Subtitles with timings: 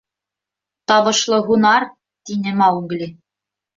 [0.91, 1.87] —Табышлы һунар!—
[2.31, 3.11] тине Маугли.